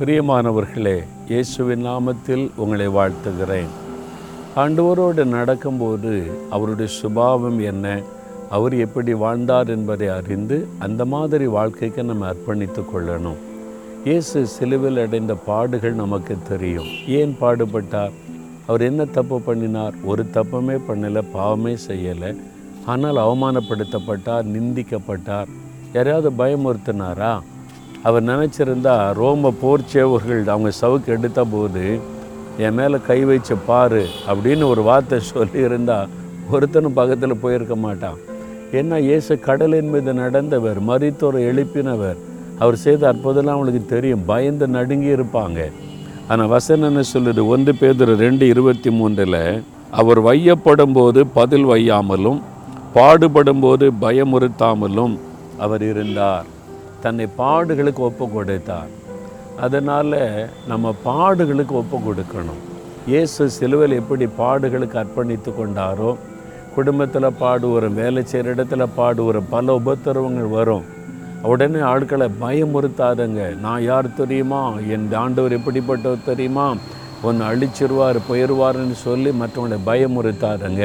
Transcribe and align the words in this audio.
பிரியமானவர்களே 0.00 1.04
இயேசுவின் 1.28 1.86
நாமத்தில் 1.86 2.50
உங்களை 2.56 2.88
வாழ்த்துகிறேன். 2.88 3.70
ஆண்டவரோடு 4.56 5.24
நடக்கும்போது 5.24 6.30
அவருடைய 6.50 6.92
சுபாவம் 6.92 7.58
என்ன 7.58 8.00
அவர் 8.50 8.74
எப்படி 8.74 9.14
வாழ்ந்தார் 9.14 9.68
என்பதை 9.68 10.08
அறிந்து 10.08 10.68
அந்த 10.78 11.04
மாதிரி 11.04 11.46
வாழ்க்கைக்கு 11.46 12.02
நம்ம 12.02 12.30
அர்ப்பணித்து 12.30 12.84
கொள்ளணும். 12.94 13.40
இயேசு 14.04 14.46
சிலுவில் 14.60 15.02
அடைந்த 15.02 15.34
பாடுகள் 15.34 15.92
நமக்கு 15.92 16.36
தெரியும். 16.48 16.90
ஏன் 17.08 17.36
பாடுபட்டார்? 17.40 18.12
அவர் 18.66 18.80
என்ன 18.80 19.04
தப்பு 19.04 19.40
பண்ணினார்? 19.40 19.94
ஒரு 20.04 20.26
தப்புமே 20.34 20.80
பண்ணலை 20.88 21.24
பாவமே 21.32 21.76
செய்யலை. 21.88 22.36
ஆனால் 22.86 23.16
அவமானப்படுத்தப்பட்டார் 23.16 24.46
நிந்திக்கப்பட்டார். 24.54 25.46
யாரையாவது 25.92 26.30
பயமுறுத்தினாரா? 26.44 27.40
அவர் 28.06 28.24
நினச்சிருந்தா 28.30 28.94
ரோம 29.20 29.52
போர்ச்சேவர்கள் 29.62 30.42
அவங்க 30.54 30.70
சவுக்கு 30.80 31.08
எடுத்த 31.16 31.40
போது 31.54 31.84
என் 32.66 32.76
மேலே 32.78 32.98
கை 33.08 33.18
வச்சு 33.30 33.54
பாரு 33.68 34.02
அப்படின்னு 34.30 34.64
ஒரு 34.72 34.82
வார்த்தை 34.88 35.18
சொல்லியிருந்தா 35.32 35.98
ஒருத்தனும் 36.54 36.96
பக்கத்தில் 36.98 37.42
போயிருக்க 37.42 37.74
மாட்டான். 37.84 38.18
ஏன்னா 38.78 38.96
இயேசு 39.08 39.32
கடலின் 39.46 39.90
மீது 39.94 40.12
நடந்தவர் 40.22 40.78
மறித்தோரை 40.90 41.40
எழுப்பினவர். 41.50 42.18
அவர் 42.62 42.76
செய்த 42.84 43.02
அற்புதம்லாம் 43.12 43.56
அவங்களுக்கு 43.56 43.82
தெரியும். 43.94 44.24
பயந்து 44.32 44.66
நடுங்கி 44.76 45.10
இருப்பாங்க. 45.16 45.60
ஆனால் 46.30 46.52
வசனம் 46.54 46.88
என்ன 46.90 47.02
சொல்லுது? 47.14 47.42
ஒன்று 47.54 47.72
பேதர் 47.80 48.12
ரெண்டு 48.24 48.44
இருபத்தி 48.52 48.90
மூன்றில் 48.98 49.40
அவர் 50.00 50.20
வையப்படும் 50.28 50.96
போது 50.98 51.20
பதில் 51.38 51.66
வையாமலும் 51.72 52.40
பாடுபடும் 52.96 53.62
போது 53.64 53.86
பயமுறுத்தாமலும் 54.04 55.16
அவர் 55.64 55.84
இருந்தார். 55.92 56.46
தன்னை 57.06 57.26
பாடுகளுக்கு 57.42 58.02
ஒப்பு 58.10 58.26
கொடுத்தார். 58.36 58.92
அதனால் 59.64 60.18
நம்ம 60.70 60.94
பாடுகளுக்கு 61.08 61.74
ஒப்பு 61.82 61.98
கொடுக்கணும். 62.06 62.62
இயேசு 63.12 63.42
சிலுவையில் 63.56 64.00
எப்படி 64.00 64.26
பாடுகளுக்கு 64.40 64.96
அர்ப்பணித்து 65.02 65.50
கொண்டாரோ 65.58 66.10
குடும்பத்தில் 66.76 67.36
பாடுவோம் 67.42 67.96
வேலை 67.98 68.22
செய்கிற 68.30 68.54
இடத்துல 68.54 68.84
பாடுவோம் 68.96 69.48
பல 69.54 69.74
உபத்திரவங்கள் 69.80 70.50
வரும். 70.56 70.84
உடனே 71.52 71.80
ஆட்களை 71.90 72.26
பயமுறுத்தாதங்க. 72.42 73.42
நான் 73.64 73.82
யார் 73.82 74.08
தெரியுமா? 74.20 74.60
என் 74.94 75.06
ஆண்டவர் 75.22 75.56
எப்படிப்பட்டவர் 75.58 76.28
தெரியுமா? 76.28 76.66
ஒன்று 77.28 77.44
அழிச்சிருவார் 77.50 78.18
போயிடுவாருன்னு 78.28 78.96
சொல்லி 79.06 79.30
மற்றவங்களை 79.40 79.78
பயமுறுத்தாதங்க. 79.90 80.82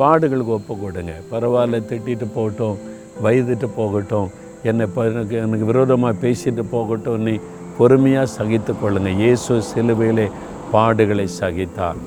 பாடுகளுக்கு 0.00 0.56
ஒப்பு 0.58 0.76
கொடுங்க. 0.82 1.14
பரவாயில்ல 1.32 1.80
திட்டிட்டு 1.90 2.28
போகட்டும் 2.36 2.78
வயதுட்டு 3.24 3.68
போகட்டும். 3.80 4.30
என்னை 4.70 4.86
எனக்கு 5.10 5.36
எனக்கு 5.44 5.66
விரோதமாக 5.70 6.20
பேசிட்டு 6.24 6.62
போகட்டும். 6.74 7.24
நீ 7.28 7.34
பொறுமையாக 7.78 8.32
சகித்து 8.38 8.72
கொள்ளுங்கள் 8.80 9.20
இயேசு 9.22 9.54
சிலுவையிலே 9.70 10.26
பாடுகளை 10.74 11.26
சகித்தார். 11.40 11.98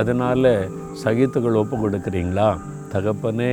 அதனால் 0.00 0.50
சகித்துகள் 1.02 1.60
ஒப்பு 1.60 1.76
கொடுக்குறீங்களா? 1.82 2.48
தகப்பனே 2.94 3.52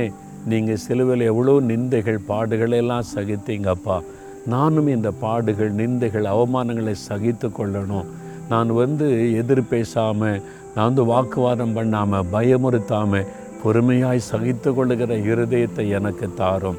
நீங்கள் 0.50 0.82
சிலுவையில் 0.84 1.24
எவ்வளோ 1.30 1.54
நிந்தைகள் 1.70 2.20
பாடுகளை 2.30 2.76
எல்லாம் 2.82 3.10
சகித்தீங்கப்பா. 3.14 3.96
நானும் 4.52 4.88
இந்த 4.96 5.08
பாடுகள் 5.24 5.72
நிந்தைகள் 5.80 6.26
அவமானங்களை 6.34 6.94
சகித்து 7.08 7.48
கொள்ளணும். 7.58 8.08
நான் 8.52 8.70
வந்து 8.82 9.06
எதிர் 9.40 9.64
பேசாமல் 9.72 10.40
நான் 10.74 10.88
வந்து 10.88 11.04
வாக்குவாதம் 11.12 11.74
பண்ணாமல் 11.78 12.28
பயமுறுத்தாமல் 12.34 13.28
பொறுமையாய் 13.62 14.28
சகித்து 14.30 14.70
கொள்ளுகிற 14.76 15.14
இருதயத்தை 15.30 15.84
எனக்கு 15.98 16.26
தாரும். 16.40 16.78